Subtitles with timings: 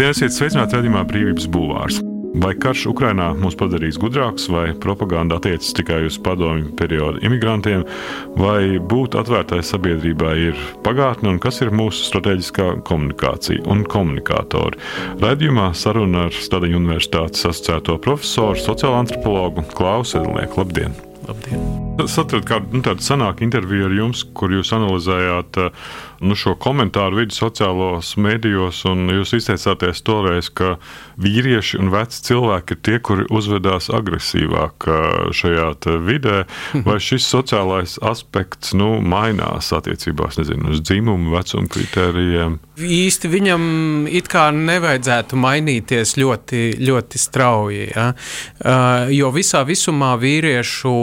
[0.00, 1.98] Labdien, esiet sveicināti redzamā brīvības bulvārs.
[2.40, 7.82] Vai karš Ukrainā mūs padarīs gudrākus, vai propaganda attiecas tikai uz padomju periodu imigrantiem,
[8.40, 14.80] vai būt atvērtai sabiedrībai ir pagātne un kas ir mūsu strateģiskā komunikācija un komunikātori?
[15.20, 20.62] Radījumā saruna ar Stadiņu Universitātes asociēto profesoru, sociālo antropologu Klausu Edlnieku.
[20.64, 20.96] Labdien!
[21.28, 21.60] Labdien!
[22.08, 25.60] Saprotu, kāda nu, tāda senāka intervija ar jums, kur jūs analizējāt
[26.20, 30.76] nu, šo komentāru vidi sociālos mēdījos, un jūs izteicāties toreiz, ka
[31.20, 34.88] vīrieši un veci cilvēki ir tie, kuri uzvedās agresīvāk
[35.36, 35.68] šajā
[36.06, 36.44] vidē,
[36.86, 42.58] vai šis sociālais aspekts nu, mainās attiecībās nezinu, uz dzimumu, vecumu kritērijiem?
[42.80, 43.62] Īsti viņam
[44.08, 48.06] it kā nevajadzētu mainīties ļoti, ļoti strauji, ja?
[49.12, 50.94] jo visā visumā vīriešu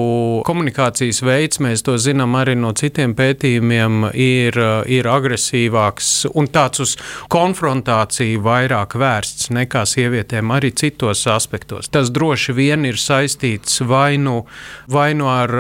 [0.47, 6.83] komunikācija komunikācijas veids, mēs to zinām arī no citiem pētījumiem, ir, ir agresīvāks un tāds
[6.83, 6.95] uz
[7.31, 11.89] konfrontāciju vairāk vērsts nekā sievietēm arī citos aspektos.
[11.93, 14.45] Tas droši vien ir saistīts vai nu,
[14.91, 15.53] vai nu ar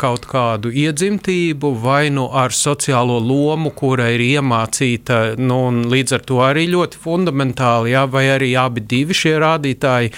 [0.00, 6.26] kaut kādu iedzimtību, vai nu ar sociālo lomu, kura ir iemācīta, nu, un līdz ar
[6.28, 10.12] to arī ļoti fundamentāli, jā, vai arī abi divi šie rādītāji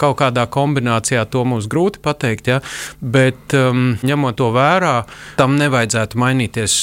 [0.00, 2.60] kaut kādā kombinācijā, to mums grūti pateikt, jā,
[3.00, 4.94] bet um, ņemot to vērā,
[5.38, 6.74] tam nevajadzētu mainīties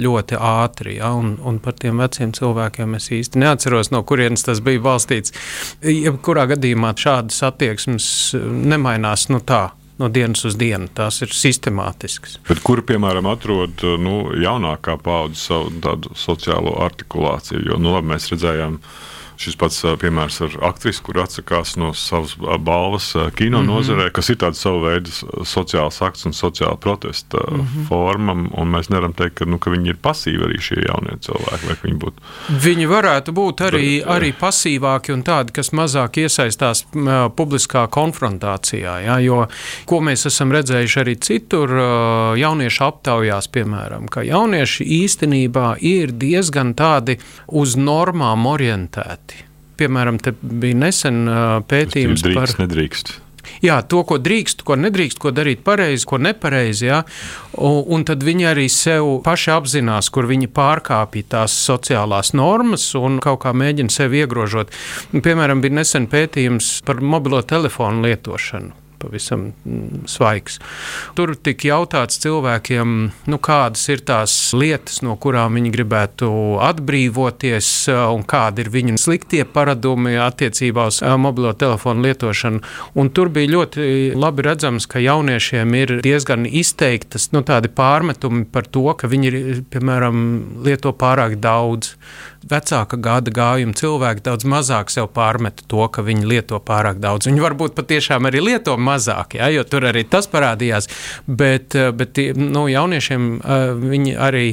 [0.00, 0.79] ļoti ātri.
[0.88, 1.12] Ja?
[1.16, 5.34] Un, un par tiem veciem cilvēkiem es īsti neatceros, no kurienes tas bija balstīts.
[5.84, 8.08] Jebkurā gadījumā šādas attieksmes
[8.72, 9.68] nemainās nu, tā
[10.00, 10.88] no dienas uz dienu.
[10.96, 12.38] Tās ir sistemātiskas.
[12.48, 17.66] Bet kur, piemēram, atrod nu, jaunākā paudze savu sociālo artikulāciju?
[17.68, 22.34] Jo nu, labi, mēs redzējām, ka Šis pats piemērs ar aktrisi, kur atsakās no savas
[22.60, 23.06] balvas
[23.38, 23.70] kino mm -hmm.
[23.72, 25.10] nozarē, kas ir tāds savu veidu
[25.48, 27.86] sociāls akts un sociāla protesta mm -hmm.
[27.88, 28.34] forma.
[28.64, 31.76] Mēs nevaram teikt, ka, nu, ka viņi ir pasīvi arī šie jaunie cilvēki.
[31.82, 32.18] Viņi, būtu...
[32.64, 36.84] viņi varētu būt arī, arī pasīvāki un tādi, kas mazāk iesaistās
[37.36, 38.98] publiskā konfrontācijā.
[39.04, 39.46] Ja, jo,
[39.84, 41.70] ko mēs esam redzējuši arī citur,
[42.36, 49.29] jauniešu aptaujās, piemēram, ka jaunieši īstenībā ir diezgan tādi uz normām orientēti
[49.80, 51.24] piemēram, bija nesen
[51.70, 52.54] pētījums drīkst, par.
[52.66, 53.12] Nedrīkst.
[53.64, 56.86] Jā, to, ko drīkst, ko nedrīkst, ko darīt pareizi, ko nepareizi.
[56.88, 57.00] Jā.
[57.60, 63.20] Un, un tad viņi arī sev paši apzinās, kur viņi pārkāpja tās sociālās normas un
[63.22, 64.72] kaut kā mēģina sevi iegrožot.
[65.16, 70.58] Piemēram, bija nesen pētījums par mobilo telefonu lietošanu pavisam mm, svaigs.
[71.18, 72.96] Tur tika jautāts cilvēkiem,
[73.30, 76.30] nu, kādas ir tās lietas, no kurām viņi gribētu
[76.66, 77.70] atbrīvoties,
[78.14, 82.62] un kādi ir viņu sliktie paradumi attiecībā uz mobilo telefonu lietošanu.
[83.00, 83.88] Un tur bija ļoti
[84.18, 90.20] labi redzams, ka jauniešiem ir diezgan izteiktas nu, pārmetumi par to, ka viņi, piemēram,
[90.66, 91.94] lieto pārāk daudz
[92.48, 97.28] vecāka gada gājuma cilvēki daudz mazāk sev pārmet to, ka viņi lieto pārāk daudz.
[97.28, 100.88] Viņi varbūt patiešām arī lieto mazāk, ja, jo tur arī tas parādījās.
[101.26, 104.46] Bet, eh, bet nu, jauniešiem eh, viņi arī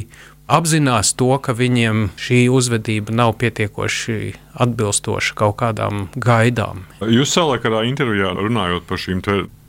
[0.48, 4.32] apzinās to, ka viņiem šī uzvedība nav pietiekoši
[4.64, 6.86] atbilstoša kaut kādām gaidām.
[7.04, 9.22] Jūs savulaik kādā intervijā runājot par šīm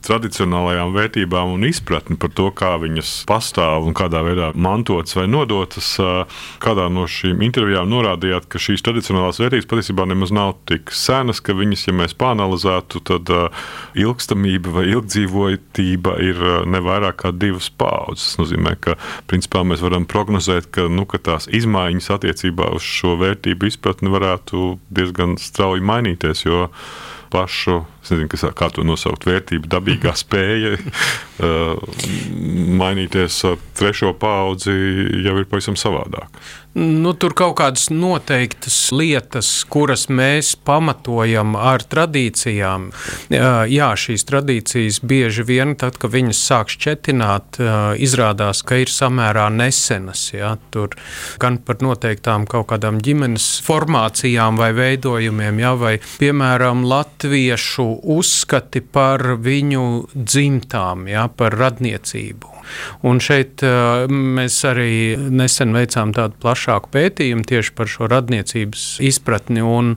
[0.05, 5.91] tradicionālajām vērtībām un izpratni par to, kā viņas pastāv un kādā veidā mantotas vai nodotas.
[6.63, 11.55] Kādā no šīm intervijām norādījāt, ka šīs tradicionālās vērtības patiesībā nemaz nav tik senas, ka
[11.57, 13.33] viņas, ja mēs pāranalizētu, tad
[13.99, 18.29] ilgstamība vai ilgdzīvotība ir ne vairāk kā divas paudzes.
[18.29, 18.97] Tas nozīmē, ka
[19.29, 24.73] principā mēs varam prognozēt, ka, nu, ka tās izmaiņas attiecībā uz šo vērtību izpratni varētu
[24.93, 26.45] diezgan strauji mainīties.
[26.47, 26.67] Jo
[27.29, 31.99] pašu, nezinu, kas, kā to nosaukt, vērtību, dabīgā spēja uh,
[32.81, 34.73] mainīties ar trešo paudzi
[35.25, 36.31] jau ir pavisam savādāk.
[36.79, 42.91] Nu, tur kaut kādas noteiktas lietas, kuras mēs pamatojam ar tradīcijām.
[43.33, 47.57] Jā, šīs tradīcijas bieži vien, tad, kad viņas sāk šķetināt,
[48.05, 50.27] izrādās, ka ir samērā nesenas.
[50.29, 50.53] Jā.
[50.69, 50.93] Tur
[51.41, 59.23] gan par noteiktām kaut kādām ģimenes formācijām vai veidojumiem, jā, vai piemēram latviešu uzskati par
[59.41, 59.83] viņu
[60.13, 62.58] dzimtām, jā, par radniecību.
[63.07, 69.63] Un šeit uh, mēs arī nesen veicām tādu plašāku pētījumu tieši par šo radniecības izpratni.
[69.63, 69.95] Un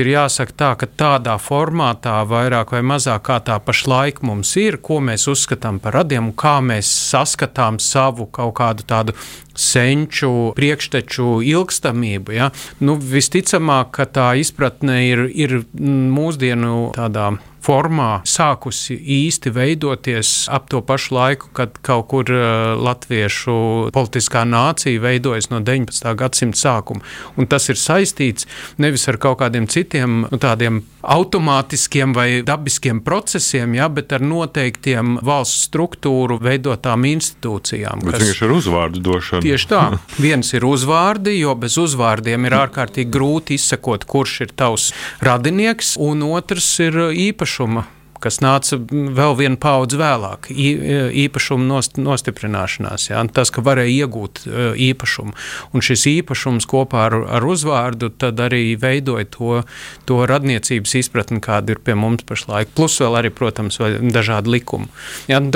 [0.00, 5.00] ir jāsaka tā, ka tādā formātā, vairāk vai mazāk kā tā pašlaik mums ir, ko
[5.04, 9.16] mēs uzskatām par radiem un kā mēs saskatām savu kaut kādu tādu
[9.60, 12.36] senču priekšteču ilgstamību.
[12.36, 12.50] Ja?
[12.80, 17.32] Nu, visticamāk, ka tā izpratne ir, ir mūsdienu tādā
[17.64, 25.00] formā sākusi īsti veidoties ap to pašu laiku, kad kaut kur uh, latviešu politiskā nācija
[25.02, 26.14] veidojas no 19.
[26.18, 27.04] gadsimta sākuma.
[27.36, 28.48] Un tas ir saistīts
[28.80, 35.18] nevis ar kaut kādiem citiem nu, tādiem automātiskiem vai dabiskiem procesiem, ja, bet ar noteiktiem
[35.24, 38.04] valsts struktūru veidotām institūcijām.
[38.04, 39.44] Bet kas vienkārši ir uzvārdu došana.
[39.44, 39.82] Tieši tā.
[40.24, 44.90] Viens ir uzvārdi, jo bez uzvārdiem ir ārkārtīgi grūti izsekot, kurš ir tavs
[45.24, 47.00] radinieks, un otrs ir
[47.50, 47.86] īpašuma
[48.20, 53.06] kas nāca vēl vienu paudzi vēlāk, īpašuma nost, nostiprināšanās.
[53.08, 53.22] Ja?
[53.32, 55.32] Tas, ka varēja iegūt e, īpašumu.
[55.72, 59.62] Un šis īpašums kopā ar, ar uzvārdu arī veidoja to,
[60.04, 62.74] to radniecības izpratni, kāda ir pie mums pašlaik.
[62.76, 64.92] Plus vēl arī, protams, dažādi likumi.
[65.32, 65.40] Ja?
[65.40, 65.48] Nu,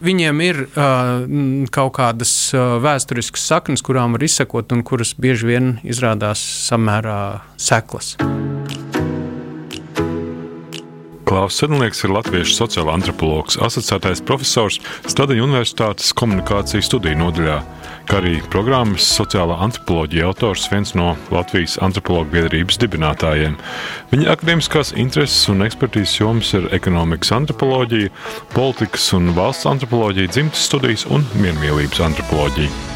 [0.00, 6.40] viņiem ir uh, kaut kādas vēsturiskas saknes, kurām var izsekot un kuras bieži vien izrādās
[6.70, 7.20] samērā
[7.60, 8.16] seklas.
[11.26, 14.76] Klaus Sedlnieks ir latviešu sociāla antropologs, asociētais profesors
[15.10, 17.56] Stadiņu Universitātes komunikācijas studiju nodaļā,
[18.06, 23.58] kā arī programmas sociālā antropoloģija autors, viens no Latvijas antropologu biedrības dibinātājiem.
[24.14, 28.14] Viņa akadēmiskās intereses un ekspertīzes jomas ir ekonomikas antropoloģija,
[28.54, 32.95] politikas un valsts antropoloģija, dzimtas studijas un miermīlības antropoloģija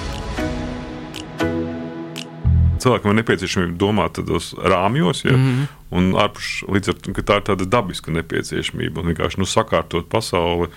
[2.85, 5.69] cilvēkam ir nepieciešamība domāt tādos rāmjos, ja, mm -hmm.
[5.99, 10.69] un ārpus līdz ar to tā ir tāda dabiska nepieciešamība un vienkārši nu, sakārtot pasauli.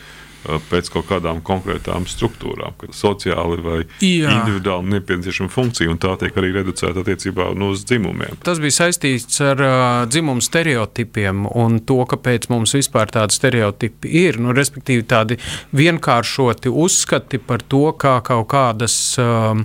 [0.44, 4.28] Pēc kaut kādām konkrētām struktūrām, kas sociāli vai Jā.
[4.28, 8.42] individuāli nepieciešama funkcija, un tā tiek arī reducēta attiecībā nu, uz dzimumiem.
[8.44, 14.42] Tas bija saistīts ar uh, dzimumu stereotipiem un to, kāpēc mums vispār tādi stereotipi ir.
[14.44, 15.40] Nu, respektīvi, tādi
[15.72, 19.56] vienkāršoti uzskati par to, kā kaut kādas uh,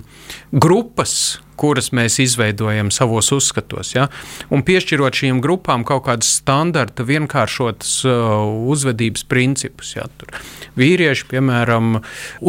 [0.55, 3.93] grupas kuras mēs izveidojam savos uzskatos.
[3.95, 4.07] Ja?
[4.53, 9.93] Un piešķirot šīm grupām kaut kādus standarta, vienkāršotus uh, uzvedības principus.
[9.97, 10.07] Ja?
[10.19, 10.33] Tur
[10.79, 11.99] vīrieši, piemēram,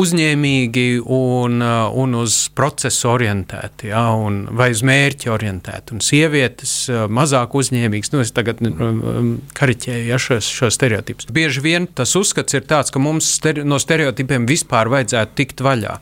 [0.02, 4.06] uzņēmīgi un, uh, un uz procesu orientēti, ja?
[4.14, 8.14] un, vai uz mērķi orientēti, un sievietes uh, mazāk uzņēmīgas.
[8.14, 11.30] Nu, es tagad um, kariķēju ja, šos, šos stereotipus.
[11.34, 15.96] Bieži vien tas uzskats ir tāds, ka mums stere no stereotipiem vispār vajadzētu tikt vaļā.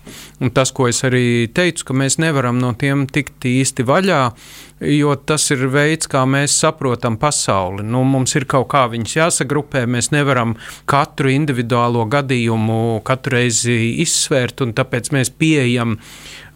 [0.44, 4.20] Un tas, ko es arī teicu, ka mēs nevaram no tiem tikt īsti vaļā,
[4.80, 7.84] jo tas ir veids, kā mēs saprotam pasauli.
[7.86, 10.56] Nu, mums ir kaut kā viņas jāsagrupē, mēs nevaram
[10.90, 15.98] katru individuālo gadījumu katru reizi izsvērt, un tāpēc mēs pieejam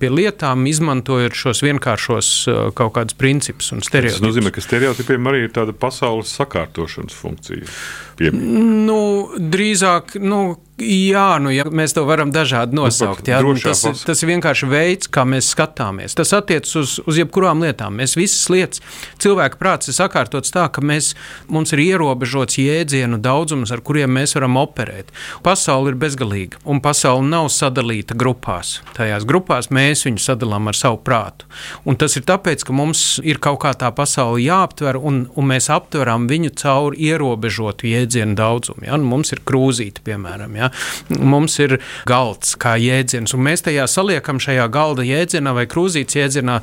[0.02, 4.18] pie lietām, izmantojot šos vienkāršos uh, kaut kādus principus un stereotipus.
[4.18, 7.70] Tas nozīmē, ka stereotipiem arī ir tāda pasaules sakārtošanas funkcija.
[8.18, 8.32] Pie...
[8.34, 8.98] Nu,
[9.38, 10.42] drīzāk, nu,
[10.82, 13.28] Jā, nu, ja mēs to varam dažādi nu, nosaukt.
[13.28, 16.16] Jā, nu, tas, tas ir vienkārši veids, kā mēs skatāmies.
[16.18, 18.00] Tas attiecas uz, uz jebkurām lietām.
[18.00, 18.82] Mēs visas lietas,
[19.22, 21.12] cilvēka prāts ir sakārtots tā, ka mēs,
[21.52, 25.12] mums ir ierobežots jēdzienu daudzums, ar kuriem mēs varam operēt.
[25.44, 28.80] Pasaule ir bezgalīga, un pasaule nav sadalīta grupās.
[28.96, 31.48] Tajās grupās mēs viņu sadalām ar savu prātu.
[31.88, 35.68] Un tas ir tāpēc, ka mums ir kaut kā tā pasaule jāaptver, un, un mēs
[35.72, 38.86] aptveram viņu caur ierobežotu jēdzienu daudzumu.
[38.88, 38.98] Ja?
[39.00, 40.56] Nu, mums ir krūzīte, piemēram.
[40.58, 40.70] Ja?
[41.18, 41.78] Mums ir
[42.08, 46.58] galds kā jēdziens, un mēs tajā saliekam šajā galda jēdzienā vai krūzītes jēdzienā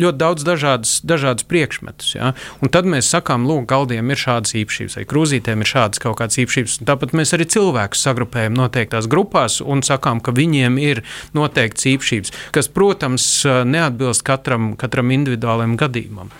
[0.00, 2.14] ļoti daudz dažādas, dažādas priekšmetus.
[2.14, 2.32] Ja?
[2.60, 6.38] Un tad mēs sakām, lūk, galdiem ir šādas īpašības, vai krūzītēm ir šādas kaut kādas
[6.38, 6.78] īpašības.
[6.86, 11.02] Tāpat mēs arī cilvēkus sagrupējam noteiktās grupās un sakām, ka viņiem ir
[11.34, 16.32] noteikts īpašības, kas, protams, neatbilst katram, katram individuālajam gadījumam.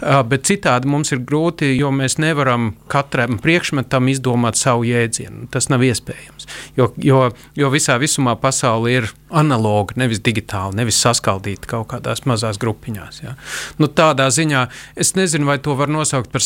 [0.00, 5.48] Bet citādi mums ir grūti, jo mēs nevaram katram priekšmetam izdomāt savu jēdzienu.
[5.52, 6.48] Tas nav iespējams.
[6.76, 12.58] Jo, jo, jo visā visumā pasaule ir analoga, nevis digitāla, nevis saskaldīta kaut kādās mazās
[12.62, 13.20] grupiņās.
[13.24, 13.34] Ja.
[13.80, 16.44] Nu, tādā ziņā es nezinu, vai to var nosaukt par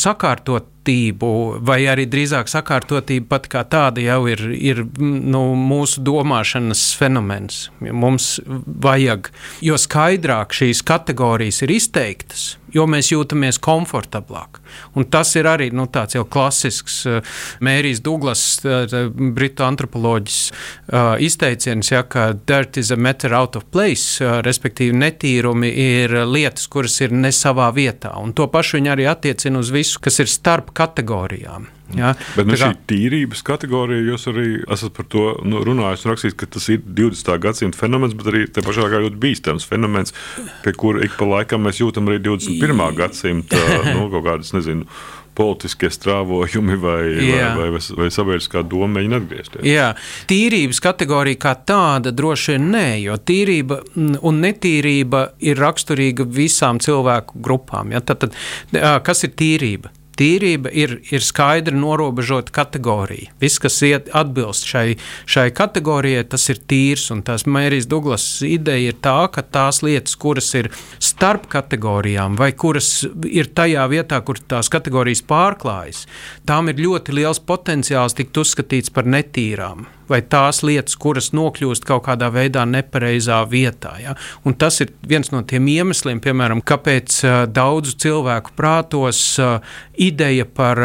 [0.89, 7.71] sakārtotību, vai arī drīzāk sakārtotība pat kā tāda jau ir, ir nu, mūsu domāšanas fenomens.
[7.81, 9.31] Mums vajag,
[9.61, 14.61] jo skaidrāk šīs kategorijas ir izteiktas, jo mēs jūtamies komfortablāk.
[14.95, 17.21] Un tas ir arī nu, tāds jau klasisks uh,
[17.65, 20.39] Mērijs Douglas, uh, britu antropoloģis,
[21.25, 26.99] izteiciens, ja, ka dirt is a matter out of place, respektīvi netīrumi ir lietas, kuras
[27.05, 28.15] ir ne savā vietā.
[28.21, 31.67] Un to pašu viņi arī attiecina uz visu, kas ir starp kategorijām.
[31.97, 32.13] Ja?
[32.37, 36.49] Bet nu, šī tīrības kategorija, jūs arī esat par to nu, runājis un rakstījis, ka
[36.59, 37.31] tas ir 20.
[37.45, 40.17] gadsimta fenomens, bet arī te pašā laikā ļoti bīstams fenomens,
[40.65, 42.85] pie kura ik pa laikam mēs jūtam arī 21.
[42.99, 43.63] gadsimta
[43.95, 44.89] nu, kaut kādas, nezinu,
[45.39, 47.53] politiskie strāvojumi vai, Jā.
[47.59, 49.67] vai, vai, vai sabiedriskā doma mēģina atgriezties.
[49.69, 49.93] Jā,
[50.31, 53.81] tīrības kategorija kā tāda droši vien nē, jo tīrība
[54.27, 57.95] un netīrība ir raksturīga visām cilvēku grupām.
[57.95, 58.03] Ja?
[58.03, 58.37] Tad, tad,
[59.07, 59.95] kas ir tīrība?
[60.19, 63.31] Tīrība ir, ir skaidri norobežota kategorija.
[63.43, 64.97] Viss, kas iet, atbilst šai,
[65.31, 67.09] šai kategorijai, tas ir tīrs.
[67.15, 72.51] Un tās Mērijas Duglas ideja ir tā, ka tās lietas, kuras ir starp kategorijām vai
[72.53, 76.07] kuras ir tajā vietā, kur tās kategorijas pārklājas,
[76.49, 82.07] tām ir ļoti liels potenciāls tikt uzskatīts par netīrām vai tās lietas, kuras nokļūst kaut
[82.09, 83.95] kādā veidā nepareizā vietā.
[84.03, 84.15] Ja?
[84.49, 87.21] Un tas ir viens no tiem iemesliem, piemēram, kāpēc
[87.55, 89.21] daudzu cilvēku prātos
[89.99, 90.81] ideja par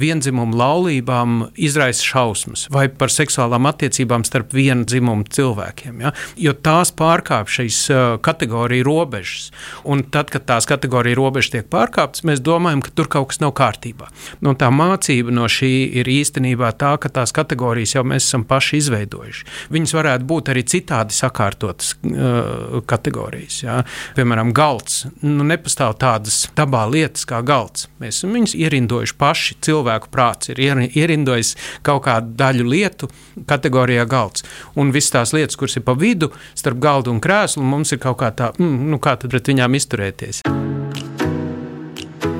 [0.00, 6.02] vienzimumu laulībām izraisa šausmas vai par seksuālām attiecībām starp vienu dzimumu cilvēkiem.
[6.04, 6.12] Ja?
[6.40, 7.80] Jo tās pārkāpj šīs
[8.26, 9.50] kategoriju robežas.
[9.88, 13.54] Un tad, kad tās kategoriju robežas tiek pārkāptas, mēs domājam, ka tur kaut kas nav
[13.56, 14.10] kārtībā.
[14.44, 18.65] Nu, tā mācība no šī ir īstenībā tā, ka tās kategorijas jau mēs esam paši
[18.66, 19.44] paši izveidojuši.
[19.70, 23.62] Viņas varētu būt arī citādi sakārtotas uh, kategorijas.
[23.62, 23.76] Jā.
[24.16, 25.06] Piemēram, galds.
[25.22, 27.88] Nu, nepastāv tādas dabā lietas kā galds.
[28.00, 29.58] Mēs esam viņus ierindojuši paši.
[29.66, 31.54] Cilvēku prāts ir ierindojis
[31.86, 33.10] kaut kādu daļu lietu
[33.46, 34.44] kategorijā galds.
[34.74, 38.18] Un visas tās lietas, kuras ir pa vidu starp galdu un krēslu, mums ir kaut
[38.22, 40.42] kā tā, mm, nu, kā pret viņām izturēties.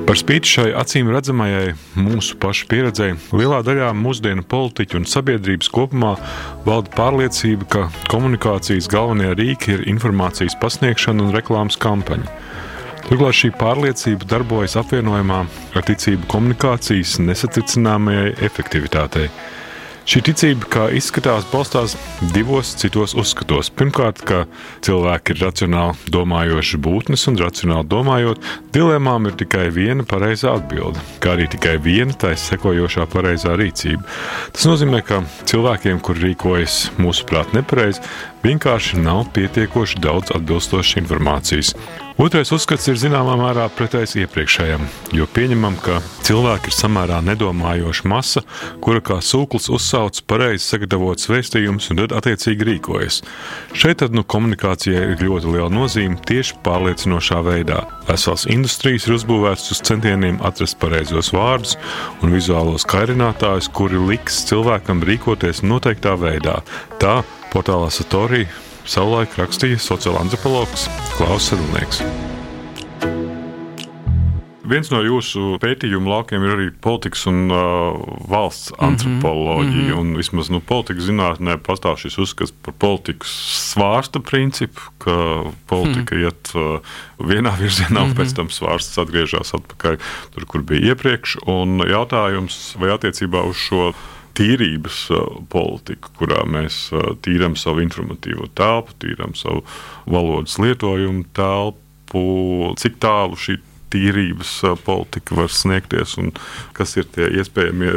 [0.06, 6.12] Par spīti šai acīm redzamajai mūsu pašu pieredzei, lielā daļā mūsdienu politiķu un sabiedrības kopumā
[6.66, 12.30] valda pārliecība, ka komunikācijas galvenie rīki ir informācijas pasniegšana un reklāmas kampaņa.
[13.06, 15.42] Turklāt šī pārliecība darbojas apvienojumā
[15.78, 19.28] ar ticību komunikācijas nesatricināmajai efektivitātei.
[20.06, 21.96] Šī ticība, kā izskatās, balstās
[22.30, 23.72] divos citos uzskatos.
[23.74, 24.44] Pirmkārt, ka
[24.86, 31.34] cilvēki ir racionāli domājoši būtnes, un racionāli domājot, dilemām ir tikai viena pareizā atbilde, kā
[31.34, 34.06] arī tikai viena taisa sekojošā pareizā rīcība.
[34.54, 38.06] Tas nozīmē, ka cilvēkiem, kur rīkojas mūsuprāt nepareizi,
[38.46, 41.74] vienkārši nav pietiekoši daudz atbilstošas informācijas.
[42.16, 48.40] Otrais uzskats ir zināmā mērā pretējs iepriekšējam, jo pieņemam, ka cilvēki ir samērā nedomājoša masa,
[48.80, 53.20] kura kā sūklis uzsauc pareizi sagatavots vēstījums un tad attiecīgi rīkojas.
[53.76, 57.84] Šeit tad nu komunikācijai ir ļoti liela nozīme tieši pārliecinošā veidā.
[58.08, 61.76] Vesels industrijas ir uzbūvēts uz centieniem atrast pareizos vārdus
[62.24, 66.62] un vizuālos kairinātājus, kuri liks cilvēkam rīkoties noteiktā veidā.
[66.96, 67.18] Tā
[67.52, 68.48] portālā Satorija
[68.86, 72.04] savulaik rakstīja sociālā antropologs Klaus Sedlnieks.
[74.66, 78.88] Viens no jūsu pētījuma laukiem ir arī politikas un uh, valsts mhm.
[78.88, 79.94] antropoloģija.
[79.94, 80.16] Mm -hmm.
[80.18, 83.30] Vismaz nu, politikas zinātnē pastāv šis uzskats par politikas
[83.70, 85.14] svārsta principu, ka
[85.66, 86.24] politika mm -hmm.
[86.24, 86.80] iet uh,
[87.18, 88.18] vienā virzienā, un mm -hmm.
[88.18, 89.98] pēc tam svārsts atgriežas atpakaļ
[90.34, 91.36] tur, kur bija iepriekš.
[91.46, 93.94] Un jautājums, vai attiecībā uz šo
[94.36, 95.00] tīrības
[95.52, 96.90] politika, kurā mēs
[97.24, 99.64] tīram savu informatīvo telpu, tīram savu
[100.06, 102.24] valodas lietojumu telpu,
[102.80, 103.58] cik tālu šī
[103.92, 104.52] tīrības
[104.86, 106.32] politika var sniegties un
[106.76, 107.92] kas ir tie iespējamie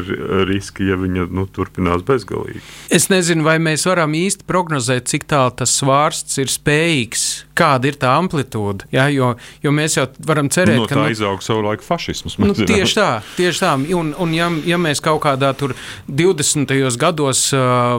[0.50, 2.62] riski, ja viņa nu, turpinās bezgalīgi.
[2.94, 7.26] Es nezinu, vai mēs varam īsti prognozēt, cik tālu tas svārsts ir spējīgs,
[7.58, 8.88] kāda ir tā amplitūda.
[8.96, 12.38] Ja, jo, jo mēs jau varam cerēt, no, ka tā nu, izauga savu laiku fašisms.
[12.40, 13.74] Nu, tieši tā, tieši tā.
[13.98, 16.76] Un, un ja, ja mēs kaut kādā 20.
[17.02, 17.50] gados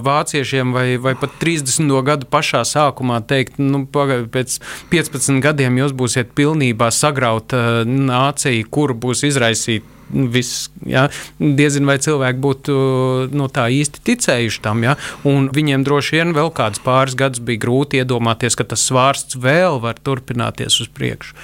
[0.07, 1.91] vāciešiem vai, vai pat 30.
[2.07, 4.59] gadu pašā sākumā teikt, nu, pēc
[4.93, 11.07] 15 gadiem jūs būsiet pilnībā sagrauta nācija, kur būs izraisīta viss, ja,
[11.39, 12.75] diezin vai cilvēki būtu
[13.37, 14.85] no tā īsti ticējuši tam.
[14.85, 19.81] Ja, viņiem droši vien vēl kāds pāris gadus bija grūti iedomāties, ka tas svārsts vēl
[19.83, 21.37] var turpināties uz priekšu.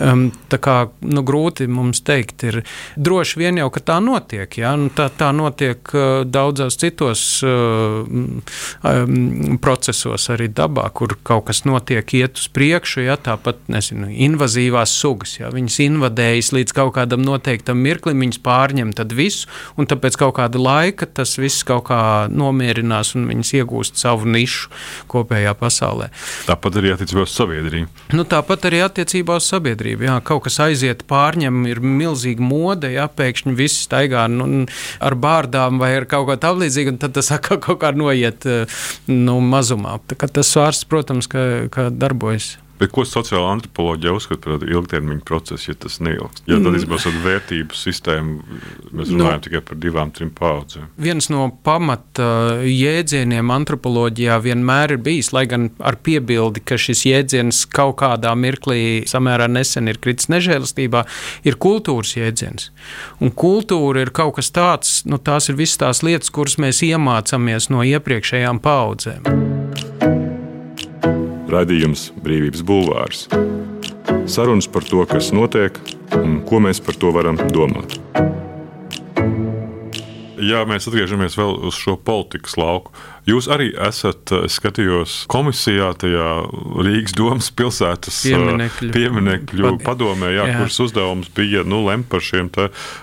[0.00, 2.60] Um, tā kā nu, grūti mums teikt, ir
[2.96, 4.58] droši vien jau, ka tā notiek.
[4.60, 11.48] Ja, nu, tā, tā notiek uh, daudzos citos uh, um, procesos, arī dabā, kur kaut
[11.50, 13.04] kas notiek, iet uz priekšu.
[13.06, 18.92] Ja, tāpat nezinu, invazīvās sugas, ja, viņas invadējas līdz kaut kādam noteiktam mirklim viņas pārņem
[19.16, 24.28] visu, un tāpēc kaut kāda laika tas viss kaut kā nomierinās un viņas iegūst savu
[24.28, 24.70] nišu
[25.10, 26.10] kopējā pasaulē.
[26.46, 27.88] Tāpat arī attiecībā uz sabiedrību.
[28.16, 30.06] Nu, tāpat arī attiecībā uz sabiedrību.
[30.08, 34.66] Jā, kaut kas aiziet, pārņem, ir milzīga mode, ja pēkšņi viss staigā nu,
[35.00, 38.46] ar bārdām vai ar kaut ko tamlīdzīgu, un tad tas atkal kaut kā noiet
[39.10, 39.98] nu, mazumā.
[40.26, 42.56] Tas vārds, protams, ka, ka darbojas.
[42.76, 46.42] Bet ko sociāla antropoloģija uzskata par ilgtermiņa procesu, ja tas neilgst?
[46.48, 47.22] Ja tad mm.
[47.24, 48.58] vērtību sistēmu
[48.92, 50.90] mēs runājam no, tikai par divām, trim paudzēm.
[51.00, 52.28] Viens no pamata
[52.66, 59.06] jēdzieniem antropoloģijā vienmēr ir bijis, lai gan ar piebildi, ka šis jēdziens kaut kādā mirklī
[59.08, 61.06] samērā nesen ir kritis nežēlastībā,
[61.48, 62.70] ir kultūras jēdziens.
[63.24, 67.70] Un kultūra ir kaut kas tāds, nu, tās ir visas tās lietas, kuras mēs iemācāmies
[67.72, 69.46] no iepriekšējām paudzēm.
[71.46, 73.26] Radījums Brīvības Bulvārs.
[74.26, 75.78] Sarunas par to, kas notiek
[76.18, 77.94] un ko mēs par to varam domāt.
[80.42, 82.90] Ja mēs atgriežamies vēl uz šo politikas lauku,
[83.26, 86.28] Jūs arī esat, es skatījos, komisijā tajā
[86.86, 90.60] Rīgas domas pilsētas pieminekļu, pieminekļu padomē, jā, jā.
[90.60, 92.52] kuras uzdevums bija nu, lemt par šiem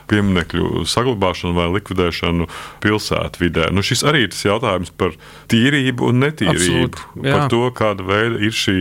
[0.08, 2.48] pieminekļu saglabāšanu vai likvidēšanu
[2.86, 3.68] pilsētvidē.
[3.76, 5.18] Nu, šis arī ir tas jautājums par
[5.52, 6.88] tīrību un netīrību.
[6.88, 8.78] Absolut, par to, kāda veida ir šī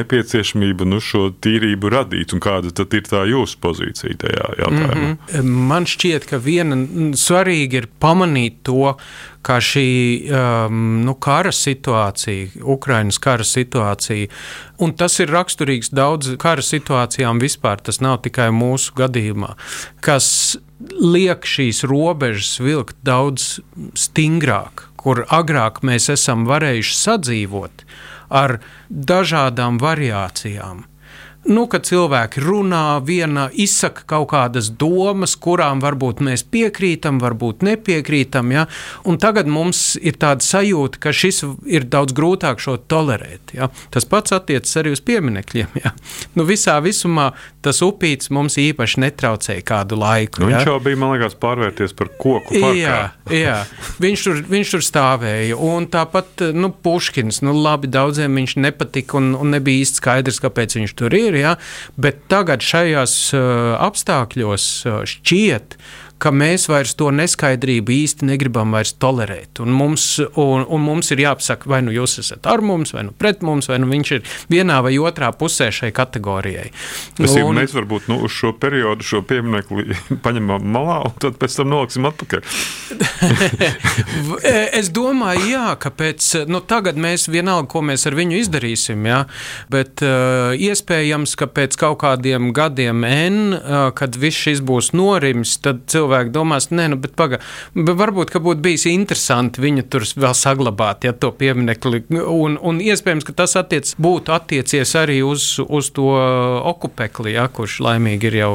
[0.00, 4.96] nepieciešamība nu, šo tīrību radīt un kāda tad ir tā jūsu pozīcija tajā jautājumā.
[4.96, 5.54] Mm -hmm.
[5.76, 6.80] Man šķiet, ka viena
[7.12, 8.96] svarīga ir pamanīt to,
[9.46, 9.86] kā šī
[10.26, 14.30] um, nu, kara situācija, Ukraiņas kara situācija,
[14.82, 19.54] un tas ir raksturīgs daudz kara situācijām vispār, tas nav tikai mūsu gadījumā,
[20.04, 20.28] kas
[21.00, 23.56] liek šīs robežas vilkt daudz
[23.96, 27.86] stingrāk, kur agrāk mēs esam varējuši sadzīvot
[28.34, 28.58] ar
[28.90, 30.84] dažādām variācijām
[31.48, 38.52] nu, kad cilvēki runā, viena izsaka kaut kādas domas, kurām varbūt mēs piekrītam, varbūt nepiekrītam.
[38.54, 38.66] Ja?
[39.06, 43.54] Un tagad mums ir tāda sajūta, ka šis ir daudz grūtāk šo tolerēt.
[43.56, 43.70] Ja?
[43.94, 45.78] Tas pats attiecas arī uz pieminekļiem.
[45.82, 45.92] Ja?
[46.38, 47.30] Nu, visā visumā
[47.64, 50.42] tas upīts mums īpaši netraucēja kādu laiku.
[50.42, 50.60] Nu, ja?
[50.60, 52.56] Viņš jau bija, man liekas, pārvērties par koku.
[52.56, 52.72] Parkā.
[52.78, 52.98] Jā,
[53.34, 53.56] jā.
[54.02, 55.58] Viņš, tur, viņš tur stāvēja.
[55.60, 60.78] Un tāpat nu, Puškins, nu, labi, daudziem viņš nepatika un, un nebija īsti skaidrs, kāpēc
[60.80, 61.44] viņš tur ir ir.
[61.44, 61.54] Ja?
[62.00, 68.94] Bet tagad šajos uh, apstākļos uh, šķiet, ka mēs vairs to neskaidrību īsti negribam vairs
[69.00, 69.60] tolerēt.
[69.60, 70.06] Un mums,
[70.40, 73.68] un, un mums ir jāpasaka, vai nu jūs esat ar mums, vai nu pret mums,
[73.68, 76.70] vai nu viņš ir vienā vai otrā pusē šai kategorijai.
[77.18, 79.84] Tas ir mēs varbūt nu, uz šo periodu šo pieminiektu
[80.24, 82.40] paņemam malā un tad pēc tam noliksim atpakaļ.
[84.80, 89.20] es domāju, jā, ka pēc, nu, tagad mēs vienalga, ko mēs ar viņu izdarīsim, jā,
[89.72, 95.58] bet uh, iespējams, ka pēc kaut kādiem gadiem N, uh, kad viss šis būs norims,
[95.60, 97.42] tad cilvēki cilvēki domās, nē, nu, bet pagaidi,
[97.74, 102.04] varbūt, ka būtu bijis interesanti viņu tur vēl saglabāt, ja to pieminekli.
[102.10, 106.08] Un, un iespējams, ka tas attiec, būtu attiecies arī uz, uz to
[106.66, 108.52] okupekli, ja, kurš laimīgi ir jau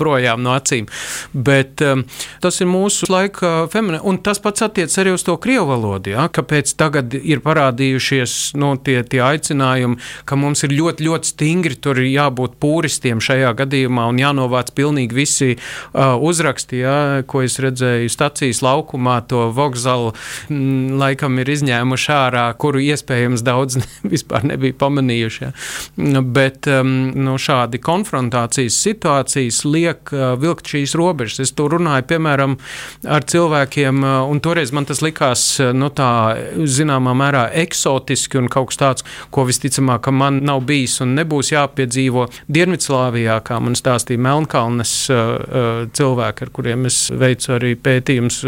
[0.00, 0.88] projām no acīm.
[1.32, 2.04] Bet um,
[2.42, 6.28] tas ir mūsu laika fenomens, un tas pats attiec arī uz to krievu valodu, ja,
[6.32, 11.78] kāpēc tagad ir parādījušies no, nu, tie, tie aicinājumi, ka mums ir ļoti, ļoti stingri
[11.82, 17.58] tur jābūt pūristiem šajā gadījumā un jānovāc pilnīgi visi uh, uzraksti raksti, ja, ko es
[17.58, 20.12] redzēju stacijas laukumā, to vokzālu
[20.48, 23.78] m, mm, laikam ir izņēmuši ārā, kuru iespējams daudz
[24.12, 25.42] vispār nebija pamanījuši.
[25.42, 26.20] Ja.
[26.22, 31.40] Bet um, no nu, šādi konfrontācijas situācijas liek uh, vilkt šīs robežas.
[31.40, 32.58] Es to runāju, piemēram,
[33.06, 38.50] ar cilvēkiem, uh, un toreiz man tas likās, uh, nu, tā, zināmā mērā, eksotiski un
[38.50, 44.20] kaut kas tāds, ko visticamāk man nav bijis un nebūs jāpiedzīvo Dienvidslāvijā, kā man stāstīja
[44.20, 48.40] Melnkalnes uh, uh cilvēki, ar kuriem es veicu arī pētījumus,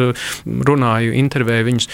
[0.68, 1.88] runāju, intervēju viņus.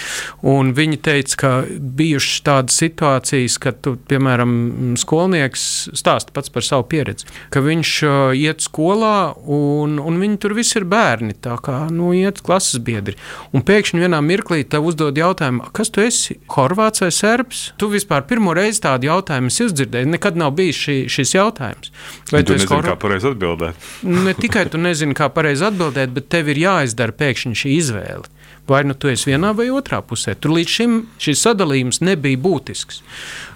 [0.78, 1.52] Viņi teica, ka
[1.98, 4.52] bijušas tādas situācijas, kad, tu, piemēram,
[5.00, 5.64] skolnieks
[5.98, 7.94] stāsta pats par savu pieredzi, ka viņš
[8.38, 13.16] iet skolā un, un viņi tur visi ir bērni, tā kā nu, iet klases biedri.
[13.54, 16.38] Un pēkšņi vienā mirklī tev uzdod jautājumu, kas tu esi?
[16.52, 17.68] Horvāts vai serbs?
[17.80, 20.10] Tu vispār pirmo reizi tādu jautājumu izdzirdēji.
[20.14, 21.92] Nekad nav bijis šī, šis jautājums.
[22.32, 22.90] Vai tu, tu nezini, horv...
[22.90, 23.88] kā pareizi atbildēt?
[24.08, 28.26] Ne tikai tu nezini, kā pareizi atbildēt, atbildēt, bet tev ir jāizdara pēkšņi šī izvēle.
[28.68, 30.34] Vai nu tu esi vienā vai otrā pusē.
[30.36, 33.02] Tur līdz šim šis sadalījums nebija būtisks.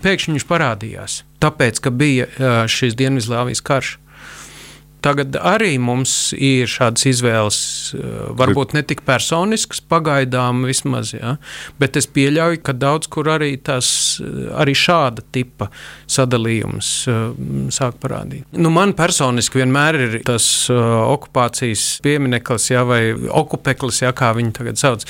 [0.02, 2.26] Pēkšņi viņš parādījās, tāpēc, ka bija
[2.66, 3.98] šis Dienvidslāvijas karš.
[5.02, 7.58] Tagad arī mums ir šādas izvēles,
[7.96, 11.36] eh, varbūt ne tik personiskas, pagaidām vismaz, ja,
[11.82, 15.70] bet es pieļauju, ka daudz kur arī, tas, eh, arī šāda tipa
[16.06, 17.24] sadalījums eh,
[17.74, 18.44] sāk parādīt.
[18.52, 24.78] Nu, man personiski vienmēr ir tas okupācijas piemineklis, ja, vai okupeklis, ja, kā viņi tagad
[24.78, 25.04] sauc,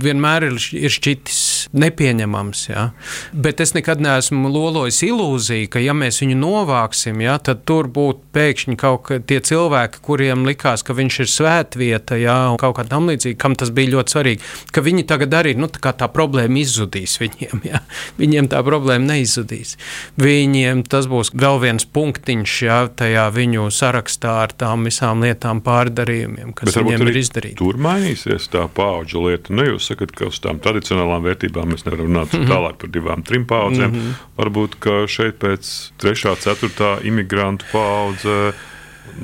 [0.00, 1.40] vienmēr ir, ir šķitis
[1.72, 2.68] nepieņemams.
[2.68, 2.90] Ja.
[3.32, 8.30] Bet es nekad neesmu lolojis ilūziju, ka ja mēs viņu novāksim, ja, tad tur būtu
[8.34, 12.76] pēkšņi kaut kaut kā tie cilvēki, kuriem likās, ka viņš ir svētvieta, jā, un kaut
[12.78, 16.08] kā tam līdzīga, kam tas bija ļoti svarīgi, ka viņi tagad arī nu, tā, tā
[16.12, 17.64] problēma izzudīs viņiem.
[17.70, 17.82] Jā.
[18.20, 19.76] Viņiem tā problēma neizzudīs.
[20.20, 26.54] Viņiem tas būs vēl viens punktiņš jā, tajā viņu sarakstā ar tām visām lietām, pārdarījumiem,
[26.56, 27.58] kas Bet viņiem ir izdarīti.
[27.60, 29.54] Tur mainīsies tā paudžu lieta.
[29.54, 32.50] Nu, jūs sakat, ka uz tām tradicionālām vērtībām mēs nevaram runāt mm -hmm.
[32.50, 33.90] tālāk par divām, trim paudzēm.
[33.90, 34.26] Mm -hmm.
[34.40, 34.76] Varbūt
[35.10, 38.52] šeit pēc trešā, ceturtā imigrantu paudze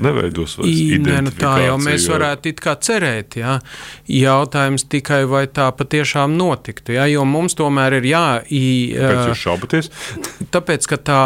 [0.02, 3.38] neveidos vairs Nē, nu tā jau mēs varētu it kā cerēt.
[3.40, 3.56] Jā.
[4.10, 6.96] Jautājums tikai, vai tā patiešām notiktu.
[6.96, 8.64] Jā, jo mums tomēr ir jā, i,
[8.96, 9.90] Pēc jūs šaubaties?
[10.54, 11.22] tāpēc, ka tā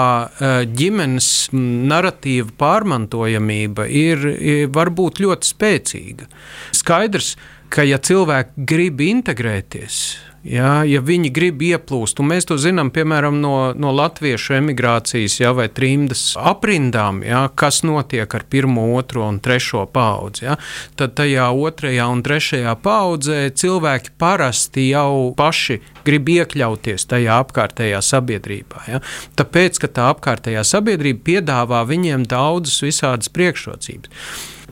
[0.70, 6.28] ģimenes narratīva pārmantojamība ir, ir var būt ļoti spēcīga.
[6.76, 7.34] Skaidrs,
[7.70, 10.00] ka ja cilvēki grib integrēties,
[10.40, 15.50] Jā, ja viņi grib ieplūst, un mēs to zinām piemēram no, no latviešu emigrācijas jā,
[15.52, 20.46] vai trimdas aprindām, jā, kas notiek ar pirmo, otro un trešo paudzi.
[20.46, 20.56] Jā,
[20.96, 28.86] tad tajā otrajā un trešajā paudzē cilvēki parasti jau paši grib iekļauties tajā apkārtējā sabiedrībā.
[28.88, 29.04] Ja?
[29.36, 34.08] Tāpēc, ka tā apkārtējā sabiedrība piedāvā viņiem daudzas visādas priekšrocības.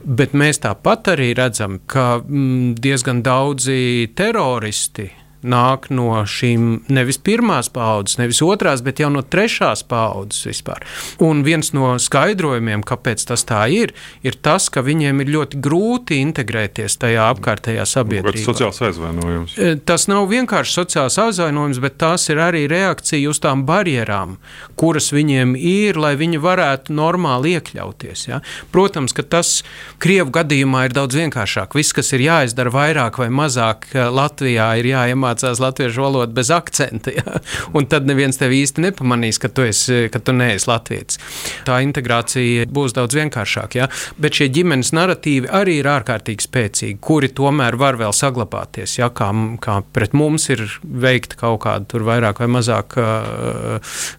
[0.09, 5.11] Bet mēs tāpat arī redzam, ka mm, diezgan daudzi teroristi
[5.43, 10.83] nāk no šīm nevis pirmās paudzes, nevis otrās, bet jau no trešās paudzes vispār.
[11.23, 13.95] Un viens no skaidrojumiem, kāpēc tas tā ir,
[14.27, 18.45] ir tas, ka viņiem ir ļoti grūti integrēties tajā apkārtējā Kāds sabiedrībā.
[18.45, 19.55] sociāls aizvainojums?
[19.59, 24.37] E, Tas nav vienkārši sociāls aizvainojums, bet tās ir arī reakcija uz tām barjerām,
[24.77, 28.27] kuras viņiem ir, lai viņi varētu normāli iekļauties.
[28.29, 28.41] Ja?
[28.75, 29.63] Protams, ka tas
[30.03, 31.75] Krievu gadījumā ir daudz vienkāršāk.
[31.79, 37.13] Viss, kas ir jāizdara vairāk vai mazāk e, Latvijā, ir jāiemācās latviešu valodu bez akcenta.
[37.15, 37.39] Ja?
[37.77, 41.21] Un tad neviens tevi īsti nepamanīs, ka tu, esi, ka tu neesi latviečs.
[41.69, 43.81] Tā integrācija būs daudz vienkāršāka.
[43.81, 43.89] Ja?
[44.21, 48.99] Bet šie ģimenes narratīvi arī ir ārkārtīgi spēcīgi, kuri tomēr var vēl saglabāties.
[49.01, 49.11] Ja?
[49.15, 49.31] Kā,
[49.65, 52.99] kā pret mums ir veikta kaut kāda vairāk vai mazāk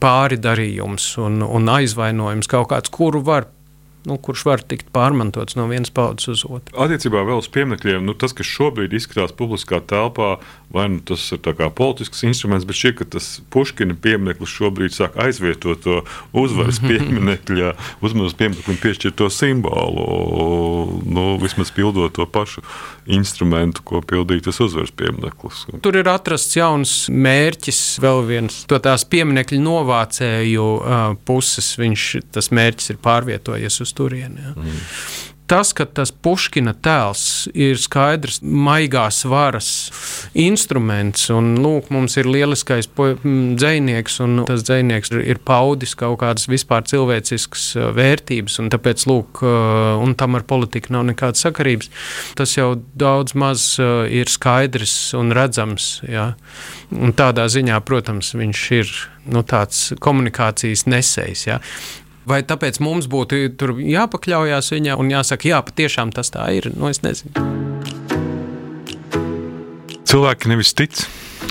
[0.03, 3.49] pāri darījums un, un aizvainojums kaut kāds, kuru var.
[4.07, 6.75] Nu, kurš var tikt pārmantots no vienas paudzes uz otru?
[6.79, 10.37] Attiecībā vēl uz pieminekļiem, nu, tas, kas šobrīd izskatās publiskā telpā,
[10.71, 11.41] vai nu tas ir
[11.75, 15.97] politisks instruments, bet šķiet, ka tas Puškina piemineklis šobrīd sāk aizvietot to
[16.31, 17.73] uzvaras pieminekļa,
[18.05, 20.07] uzvaras piemineklim piešķirto simbolu,
[21.03, 22.63] nu, vismaz pildot to pašu
[23.09, 25.65] instrumentu, ko pildīja tas uzvaras piemineklis.
[25.83, 31.73] Tur ir atrasts jauns mērķis, vēl viens no tās pieminiektu novācēju uh, puses.
[31.79, 34.45] Viņš, tas mērķis ir pārvietojies uz turieni.
[34.49, 34.55] Ja.
[34.55, 34.79] Mm.
[35.49, 37.23] Tas, ka tas Puškina tēls
[37.57, 39.69] ir skaidrs, maigās varas
[40.37, 46.45] instruments, un lūk, mums ir lieliskais dzejnieks, un tas dzejnieks ir, ir paudis kaut kādas
[46.51, 51.89] vispār cilvēciskas uh, vērtības, un tāpēc, lūk, uh, un tam ar politiku nav nekādas sakarības.
[52.37, 55.95] Tas jau daudz maz uh, ir skaidrs un redzams.
[56.05, 56.35] Jā.
[56.93, 58.93] Un tādā ziņā, protams, viņš ir
[59.33, 61.47] nu, tāds komunikācijas nesējs.
[61.49, 61.57] Jā.
[62.27, 63.39] Vai tāpēc mums būtu
[63.79, 66.71] jāpakļaujas viņā un jāsaka, jā, patiešām tas tā ir?
[66.75, 67.31] Nu, es nezinu.
[70.09, 71.03] Cilvēki nevis tic,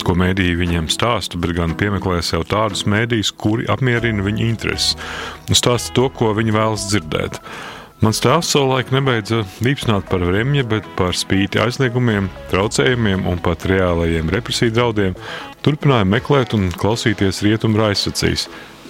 [0.03, 4.95] ko mēdīji viņiem stāsta, bet gan piemeklē sev tādus mēdījus, kuri apmierina viņu intereses
[5.47, 7.39] un stāsta to, ko viņi vēlas dzirdēt.
[7.99, 14.31] Mans tēvs savulaik nebeidza dīpsnāt par vremja, bet par spīti aizliegumiem, traucējumiem un pat reālajiem
[14.31, 15.17] represiju draudiem
[15.65, 18.47] turpināja meklēt un klausīties rietumu raizsacīs.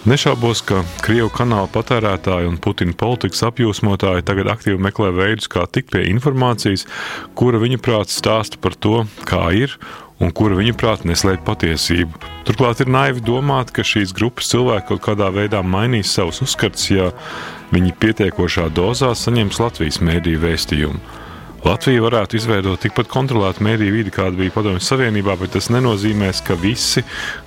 [0.07, 5.91] Nešaubos, ka Krievu kanāla patērētāji un Putina politikas apjūsmotāji tagad aktīvi meklē veidus, kā tikt
[5.91, 6.85] pie informācijas,
[7.35, 9.75] kura viņuprāt stāsta par to, kā ir
[10.23, 12.23] un kura viņuprāt neslēpj patiesību.
[12.47, 17.11] Turklāt ir naivi domāt, ka šīs grupas cilvēki kaut kādā veidā mainīs savus uzskatus, ja
[17.75, 21.18] viņi pietiekošā dozā saņems Latvijas mēdīju vēstījumu.
[21.65, 26.55] Latvija varētu izveidot tikpat kontrolētu mēdīju vidi, kāda bija Padomju Savienībā, bet tas nenozīmēs, ka
[26.59, 27.03] visi,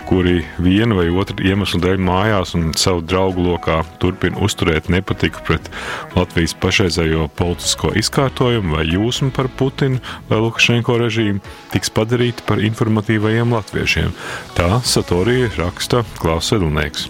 [0.08, 5.70] kuri viena vai otra iemesla dēļ mājās un savu draugu lokā turpina uzturēt nepatiku pret
[6.16, 11.40] Latvijas pašreizējo politisko izkārtojumu vai jūsmu par Putinu vai Lukašenko režīmu,
[11.72, 14.12] tiks padarīti par informatīvajiem latviešiem.
[14.58, 17.08] Tā Satorija raksta Klaus Sedlnieks.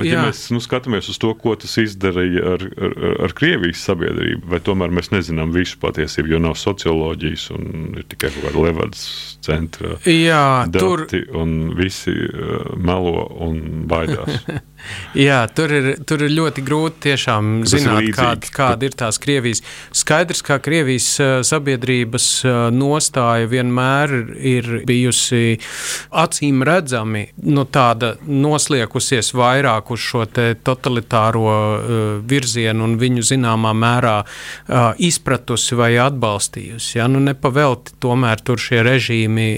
[0.00, 4.48] Bet, ja mēs nu, skatāmies uz to, ko tas izdarīja ar, ar, ar Krievijas sabiedrību,
[4.50, 7.68] vai tomēr mēs nezinām visu patiesību, jo nav socioloģijas un
[8.00, 9.04] ir tikai kaut kāda Levadas
[9.44, 14.40] centra Jā, tur, un visi uh, melo un baidās.
[15.18, 19.62] jā, tur, ir, tur ir ļoti grūti tiešām Tas zināt, kāda, kāda ir tās Krievijas.
[19.96, 21.08] Skaidrs, ka Krievijas
[21.46, 22.28] sabiedrības
[22.74, 25.58] nostāja vienmēr ir bijusi
[26.10, 30.24] acīm redzami nu, tāda nosliekusies vairāk uz šo
[30.64, 34.16] totalitāro virzienu un viņu zināmā mērā
[35.00, 36.98] izpratusi vai atbalstījusi.
[36.98, 37.08] Ja?
[37.10, 39.48] Nu, nepavelti tomēr tur šie režīmi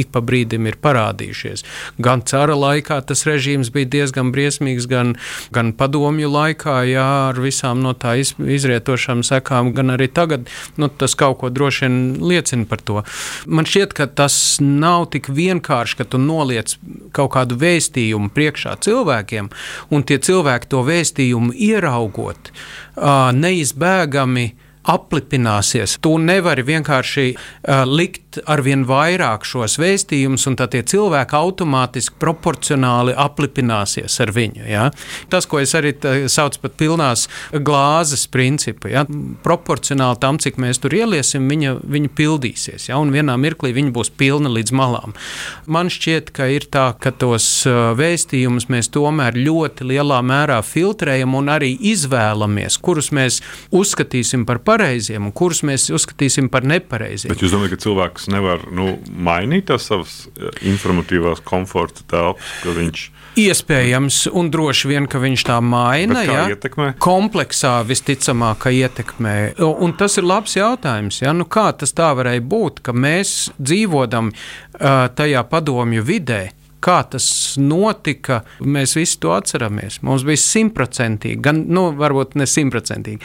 [0.00, 1.64] ik pa brīdim ir parādījušies.
[2.02, 5.16] Gan cara laikā tas režīms bija diezgan briesmīgs briesmīgs gan,
[5.52, 10.48] gan padomju laikā, jā, ar visām no tā iz, izrietošām sekām, gan arī tagad.
[10.76, 13.02] Nu, tas kaut ko droši vien liecina par to.
[13.46, 16.76] Man šķiet, ka tas nav tik vienkārši, ka tu noliec
[17.12, 19.50] kaut kādu vēstījumu priekšā cilvēkiem,
[19.90, 22.52] un tie cilvēki to vēstījumu ieraugot,
[22.96, 24.52] neizbēgami
[24.90, 25.98] aplipināsies.
[26.02, 32.18] Tu nevari vienkārši uh, likt ar vien vairāk šos vēstījumus, un tad tie cilvēki automātiski
[32.22, 34.66] proporcionāli aplipināsies ar viņu.
[34.70, 34.88] Ja?
[35.32, 35.94] Tas, ko es arī
[36.30, 37.26] saucu par pilnās
[37.66, 39.04] glāzes principu, ja?
[39.44, 42.90] proporcionāli tam, cik mēs tur ieliesim, viņa, viņa pildīsies.
[42.90, 43.00] Ja?
[43.02, 45.16] Un vienā mirklī viņa būs pilna līdz malām.
[45.70, 51.50] Man šķiet, ka ir tā, ka tos vēstījumus mēs tomēr ļoti lielā mērā filtrējam un
[51.52, 53.40] arī izvēlamies, kurus mēs
[53.74, 54.79] uzskatīsim par pareiziem
[55.28, 57.32] un kurus mēs uzskatīsim par nepareiziem.
[57.32, 62.76] Bet jūs domājat, ka cilvēks nevar nu, mainīt tās savas eh, informatīvās komforta telpas, ka
[62.76, 66.24] viņš Iespējams, un droši vien, ka viņš tā maina.
[66.26, 66.46] Ja?
[66.50, 66.88] Ietekmē?
[67.02, 69.34] Kompleksā visticamāk, ka ietekmē.
[69.62, 71.20] Un tas ir labs jautājums.
[71.22, 71.34] Ja?
[71.36, 76.48] Nu, kā tas tā varēja būt, ka mēs dzīvojam uh, tajā padomju vidē?
[76.80, 77.24] Kā tas
[77.60, 79.98] notika, mēs visi to atceramies.
[80.06, 83.20] Mums bija simtprocentīgi, gan, nu, varbūt ne simtprocentīgi,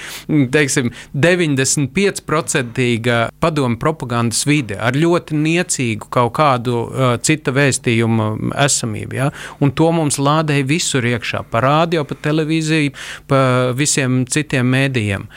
[0.52, 8.28] teiksim, 95% padomu propagandas vide ar ļoti niecīgu kaut kādu uh, cita vēstījuma
[8.66, 9.16] esamību.
[9.16, 9.30] Ja?
[9.64, 12.92] Un to mums lādēja visur iekšā, pa radio, pa televīziju,
[13.32, 15.30] pa visiem citiem mēdījiem.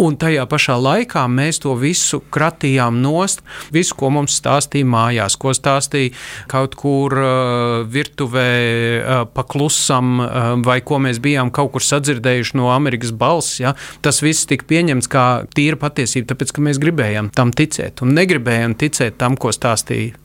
[0.00, 5.52] Un tajā pašā laikā mēs to visu kratījām nost, visu, ko mums stāstīja mājās, ko
[5.56, 6.16] stāstīja
[6.48, 7.20] kaut kur.
[7.20, 10.20] Uh, virtuvē paklusam,
[10.66, 13.60] vai ko mēs bijām kaut kur sadzirdējuši no Amerikas balss.
[13.62, 13.74] Ja?
[14.04, 15.26] Tas viss tika pieņemts kā
[15.56, 20.16] tīra patiesība, tāpēc ka mēs gribējām tam ticēt un negribējām ticēt tam, ko stāstīja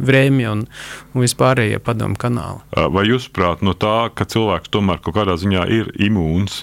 [0.00, 0.62] Vrēmja un,
[1.14, 2.62] un vispārējie padomu kanāli.
[2.94, 6.62] Vai jūs prāt no tā, ka cilvēks tomēr kaut kādā ziņā ir imūns?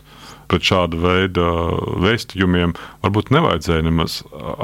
[0.52, 1.46] Pret šādu veidu
[2.04, 4.20] vēstījumiem, varbūt nevajadzēja nemaz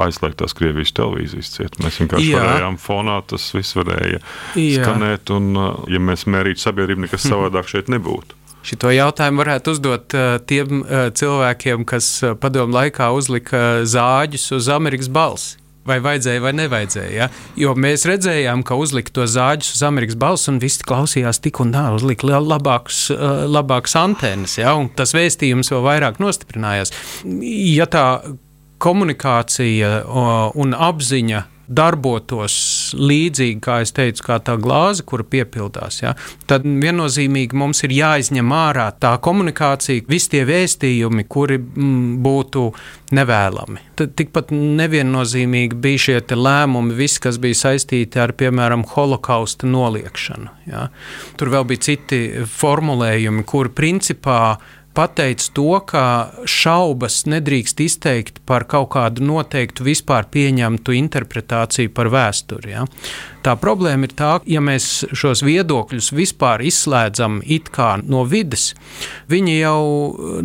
[0.06, 1.84] aizslēgt tās Krievijas televīzijas cietu.
[1.86, 2.44] Mēs vienkārši Jā.
[2.44, 4.22] varējām fonā, tas viss varēja
[4.60, 4.84] Jā.
[4.84, 5.52] skanēt, un,
[5.92, 8.40] ja mēs mērītu sabiedrību, nekas savādāk šeit nebūtu.
[8.64, 14.72] Šo jautājumu varētu uzdot uh, tiem uh, cilvēkiem, kas uh, padomu laikā uzlika zāģus uz
[14.72, 17.12] Amerikas balsi vai vajadzēja vai nevajadzēja.
[17.16, 17.30] Ja?
[17.60, 21.74] Jo mēs redzējām, ka uzlika to zāģus uz Amerikas balss, un visi klausījās tik un
[21.76, 23.06] tā, uzlika labākus,
[23.50, 24.76] labākus antenas, ja?
[24.80, 26.94] un tas vēstījums vēl vairāk nostiprinājās.
[27.74, 28.06] Ja tā
[28.84, 30.04] komunikācija
[30.60, 32.56] un apziņa darbotos
[32.98, 36.14] līdzīgi, kā es teicu, kā tā glāze, kura piepildās, ja,
[36.50, 42.68] tad viennozīmīgi mums ir jāizņem ārā tā komunikācija, visi tie vēstījumi, kuri m, būtu
[43.16, 43.84] nevēlami.
[44.00, 50.54] Tad tikpat neviennozīmīgi bija šie lēmumi, visi, kas bija saistīti ar, piemēram, holokausta noliekšanu.
[50.70, 50.88] Ja.
[51.40, 54.40] Tur vēl bija citi formulējumi, kuri principā
[54.94, 56.06] pateica to, ka
[56.50, 62.74] šaubas nedrīkst izteikt par kaut kādu noteiktu vispār pieņemtu interpretāciju par vēsturi.
[62.76, 62.86] Ja?
[63.44, 67.42] Tā problēma ir tā, ja mēs šos viedokļus vispār izslēdzam
[68.08, 68.72] no vidas,
[69.30, 69.82] viņi jau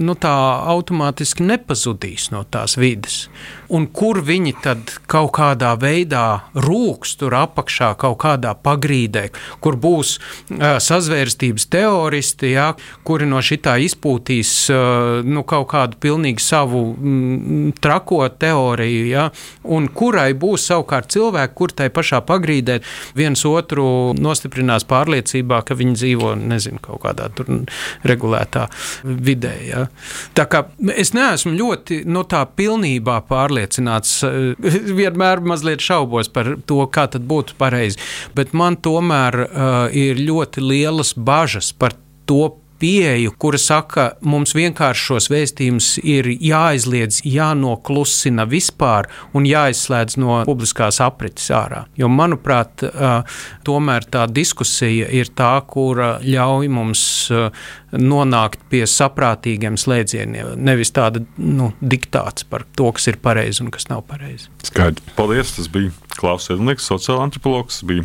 [0.01, 0.35] nu, tā
[0.75, 3.27] automātiski nepazudīs no tās vidas.
[3.75, 6.25] Un kur viņi tad kaut kādā veidā
[6.57, 9.27] rūks tur apakšā, kaut kādā pagrīdē,
[9.65, 12.71] kur būs uh, sazvērstības teoristi, ja,
[13.05, 19.27] kuri no šitā izpūtīs uh, nu, kaut kādu pilnīgi savu mm, trako teoriju, ja,
[19.69, 22.79] un kurai būs savukārt cilvēki, kur tai pašā pagrīdē
[23.19, 27.29] viens otru nostiprinās pārliecībā, ka viņi dzīvo nezinu, kaut kādā
[28.09, 28.69] regulētā
[29.05, 29.55] vidē.
[29.69, 29.87] Ja.
[30.37, 30.65] Tā kā
[30.97, 33.58] es neesmu ļoti no tā pilnībā pārliecināts.
[35.01, 37.99] Vienmēr mazliet šaubos par to, kā tas būtu pareizi.
[38.37, 41.97] Bet man tomēr uh, ir ļoti lielas bažas par
[42.29, 50.41] to pieeju, kura saka, mums vienkārši šos vēstījumus ir jāizliedz, jānoklusina vispār un jāizslēdz no
[50.49, 51.85] publiskās aprites ārā.
[51.99, 52.85] Jo, manuprāt,
[53.67, 57.05] tomēr tā diskusija ir tā, kura ļauj mums
[57.93, 63.89] nonākt pie saprātīgiem slēdzieniem, nevis tāda nu, diktāts par to, kas ir pareizi un kas
[63.93, 64.51] nav pareizi.
[64.69, 65.15] Skaidrs.
[65.17, 65.55] Paldies!
[65.57, 67.81] Tas bija Klaus Edlnieks, sociāla antropologs.
[67.87, 68.05] Bija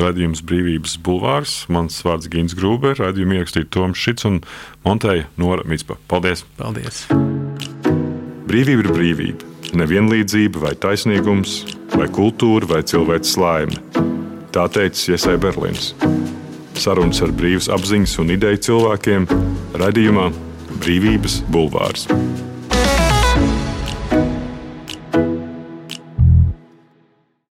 [0.00, 1.54] Radījums Brīvības bulvārs.
[1.72, 4.40] Mans vārds Gins Grūber, radījumu ierakstīja Toms Šits un
[4.86, 5.98] montēja Nora Mitspa.
[6.10, 6.44] Paldies!
[6.60, 7.04] Paldies!
[8.50, 9.50] Brīvība ir brīvība.
[9.78, 11.60] Nevienlīdzība vai taisnīgums,
[11.94, 13.78] vai kultūra vai cilvēks laime.
[14.50, 15.92] Tā teica Iesai Berlīns.
[16.80, 19.28] Sarunas ar brīvas apziņas un ideju cilvēkiem
[19.78, 20.30] radījumā
[20.80, 22.08] Brīvības bulvārs.